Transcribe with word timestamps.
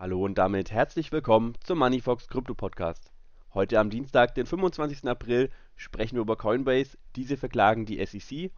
Hallo 0.00 0.24
und 0.24 0.38
damit 0.38 0.70
herzlich 0.70 1.12
willkommen 1.12 1.52
zum 1.62 1.78
Moneyfox 1.78 2.28
Krypto 2.28 2.54
Podcast. 2.54 3.12
Heute 3.52 3.78
am 3.78 3.90
Dienstag, 3.90 4.34
den 4.34 4.46
25. 4.46 5.06
April, 5.06 5.50
sprechen 5.76 6.14
wir 6.16 6.22
über 6.22 6.36
Coinbase, 6.36 6.96
diese 7.16 7.36
verklagen 7.36 7.84
die 7.84 8.02
SEC 8.06 8.50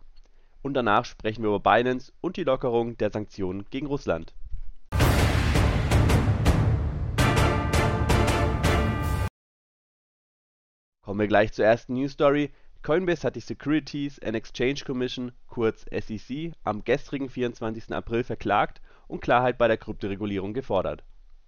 und 0.62 0.74
danach 0.74 1.04
sprechen 1.04 1.42
wir 1.42 1.48
über 1.48 1.58
Binance 1.58 2.12
und 2.20 2.36
die 2.36 2.44
Lockerung 2.44 2.96
der 2.96 3.10
Sanktionen 3.10 3.64
gegen 3.70 3.88
Russland. 3.88 4.36
Kommen 11.00 11.18
wir 11.18 11.26
gleich 11.26 11.52
zur 11.52 11.64
ersten 11.64 11.94
News 11.94 12.12
Story. 12.12 12.52
Coinbase 12.82 13.26
hat 13.26 13.34
die 13.34 13.40
Securities 13.40 14.20
and 14.20 14.36
Exchange 14.36 14.82
Commission, 14.86 15.32
kurz 15.48 15.86
SEC, 15.90 16.52
am 16.62 16.84
gestrigen 16.84 17.28
24. 17.28 17.90
April 17.90 18.22
verklagt 18.22 18.80
und 19.08 19.22
Klarheit 19.22 19.58
bei 19.58 19.66
der 19.66 19.76
Kryptoregulierung 19.76 20.54
gefordert. 20.54 21.02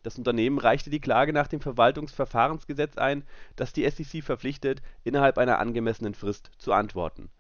Das 0.05 0.19
Unternehmen 0.19 0.59
reichte 0.59 0.91
die 0.91 1.01
Klage 1.01 1.33
nach 1.33 1.49
dem 1.49 1.63
Verwaltungsverfahrensgesetz 1.63 2.99
ein, 2.99 3.25
das 3.57 3.73
die 3.73 3.89
SEC 3.89 4.23
verpflichtet, 4.23 4.83
innerhalb 5.03 5.39
einer 5.39 5.59
angemessenen 5.59 6.13
Frist 6.13 6.51
zu 6.59 6.75
antworten. 6.75 7.31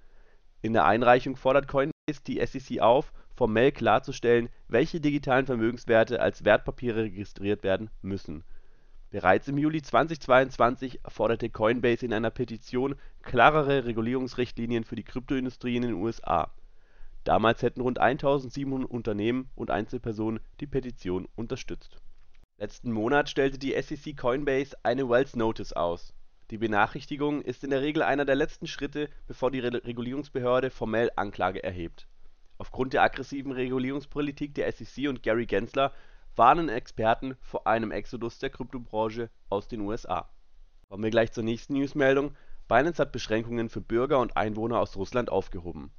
In 0.62 0.72
der 0.72 0.86
Einreichung 0.86 1.36
fordert 1.36 1.68
Coinbase 1.68 2.22
die 2.26 2.40
SEC 2.44 2.80
auf, 2.80 3.12
formell 3.34 3.70
klarzustellen, 3.70 4.48
welche 4.66 4.98
digitalen 4.98 5.44
Vermögenswerte 5.44 6.22
als 6.22 6.46
Wertpapiere 6.46 7.02
registriert 7.02 7.64
werden 7.64 7.90
müssen. 8.00 8.44
Bereits 9.10 9.46
im 9.46 9.58
Juli 9.58 9.82
2022 9.82 11.00
forderte 11.06 11.50
Coinbase 11.50 12.06
in 12.06 12.14
einer 12.14 12.30
Petition 12.30 12.94
klarere 13.20 13.84
Regulierungsrichtlinien 13.84 14.84
für 14.84 14.96
die 14.96 15.04
Kryptoindustrie 15.04 15.76
in 15.76 15.82
den 15.82 15.92
USA. 15.92 16.50
Damals 17.24 17.60
hätten 17.60 17.82
rund 17.82 17.98
1700 17.98 18.90
Unternehmen 18.90 19.50
und 19.54 19.70
Einzelpersonen 19.70 20.40
die 20.60 20.66
Petition 20.66 21.28
unterstützt 21.36 21.98
Letzten 22.56 22.92
Monat 22.92 23.28
stellte 23.28 23.58
die 23.58 23.74
SEC 23.82 24.16
Coinbase 24.16 24.76
eine 24.84 25.08
Wells 25.08 25.34
Notice 25.34 25.72
aus. 25.72 26.14
Die 26.52 26.56
Benachrichtigung 26.56 27.42
ist 27.42 27.64
in 27.64 27.70
der 27.70 27.82
Regel 27.82 28.02
einer 28.04 28.24
der 28.24 28.36
letzten 28.36 28.68
Schritte, 28.68 29.10
bevor 29.26 29.50
die 29.50 29.58
Regulierungsbehörde 29.58 30.70
formell 30.70 31.10
Anklage 31.16 31.64
erhebt. 31.64 32.06
Aufgrund 32.56 32.92
der 32.92 33.02
aggressiven 33.02 33.50
Regulierungspolitik 33.50 34.54
der 34.54 34.70
SEC 34.70 35.08
und 35.08 35.24
Gary 35.24 35.46
Gensler 35.46 35.92
warnen 36.36 36.68
Experten 36.68 37.36
vor 37.40 37.66
einem 37.66 37.90
Exodus 37.90 38.38
der 38.38 38.50
Kryptobranche 38.50 39.30
aus 39.48 39.66
den 39.66 39.80
USA. 39.80 40.30
Kommen 40.88 41.02
wir 41.02 41.10
gleich 41.10 41.32
zur 41.32 41.42
nächsten 41.42 41.74
Newsmeldung. 41.74 42.36
Binance 42.68 43.02
hat 43.02 43.10
Beschränkungen 43.10 43.68
für 43.68 43.80
Bürger 43.80 44.20
und 44.20 44.36
Einwohner 44.36 44.78
aus 44.78 44.96
Russland 44.96 45.28
aufgehoben. 45.28 45.90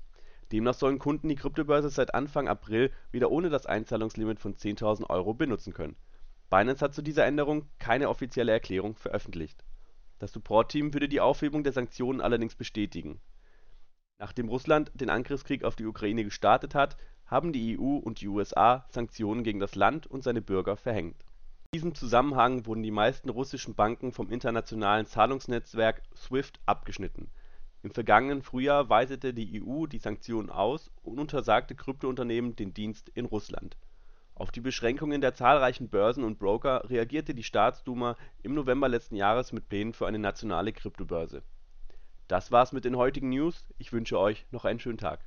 Demnach 0.54 0.74
sollen 0.74 1.00
Kunden 1.00 1.28
die 1.28 1.36
Kryptobörse 1.36 1.90
seit 1.90 2.16
Anfang 2.16 2.48
April 2.48 2.94
wieder 3.12 3.30
ohne 3.30 3.50
das 3.50 3.66
Einzahlungslimit 3.66 4.40
von 4.40 4.56
10.000 4.56 5.10
Euro 5.10 5.34
benutzen 5.34 5.74
können 5.74 5.98
Binance 6.50 6.84
hat 6.84 6.94
zu 6.94 7.02
dieser 7.02 7.26
Änderung 7.26 7.68
keine 7.80 8.10
offizielle 8.10 8.52
Erklärung 8.52 8.96
veröffentlicht. 8.96 9.64
Das 10.20 10.32
Support-Team 10.32 10.94
würde 10.94 11.10
die 11.10 11.20
Aufhebung 11.20 11.64
der 11.64 11.74
Sanktionen 11.74 12.22
allerdings 12.22 12.56
bestätigen. 12.56 13.20
Nachdem 14.18 14.48
Russland 14.48 14.92
den 14.94 15.10
Angriffskrieg 15.10 15.64
auf 15.64 15.76
die 15.76 15.86
Ukraine 15.86 16.24
gestartet 16.24 16.76
hat, 16.76 16.98
haben 17.26 17.52
die 17.52 17.78
EU 17.78 17.98
und 17.98 18.22
die 18.22 18.28
USA 18.28 18.86
Sanktionen 18.90 19.44
gegen 19.44 19.60
das 19.60 19.76
Land 19.76 20.08
und 20.08 20.24
seine 20.24 20.42
Bürger 20.42 20.78
verhängt. 20.78 21.26
In 21.72 21.78
diesem 21.78 21.96
Zusammenhang 21.96 22.66
wurden 22.66 22.84
die 22.84 22.92
meisten 22.92 23.30
russischen 23.30 23.76
Banken 23.76 24.14
vom 24.14 24.32
internationalen 24.32 25.08
Zahlungsnetzwerk 25.08 26.04
SWIFT 26.16 26.60
abgeschnitten. 26.66 27.30
Im 27.82 27.92
vergangenen 27.92 28.44
Frühjahr 28.44 28.90
weitete 28.90 29.34
die 29.34 29.62
EU 29.62 29.88
die 29.88 30.00
Sanktionen 30.00 30.50
aus 30.50 30.92
und 31.02 31.20
untersagte 31.20 31.76
Kryptounternehmen 31.76 32.56
den 32.56 32.74
Dienst 32.74 33.10
in 33.10 33.26
Russland 33.26 33.76
auf 34.36 34.52
die 34.52 34.62
Beschränkungen 34.62 35.22
der 35.22 35.34
zahlreichen 35.34 35.90
Börsen 35.90 36.24
und 36.24 36.38
Broker 36.38 36.90
reagierte 36.90 37.34
die 37.34 37.44
Staatsduma 37.44 38.18
im 38.44 38.54
November 38.54 38.90
letzten 38.90 39.16
Jahres 39.16 39.54
mit 39.54 39.70
Plänen 39.70 39.94
für 39.94 40.08
eine 40.08 40.20
nationale 40.20 40.74
Kryptobörse. 40.74 41.42
Das 42.28 42.52
war's 42.52 42.72
mit 42.72 42.86
den 42.86 42.98
heutigen 42.98 43.30
News, 43.30 43.74
ich 43.78 43.94
wünsche 43.94 44.20
euch 44.20 44.46
noch 44.52 44.66
einen 44.66 44.80
schönen 44.80 44.98
Tag 44.98 45.22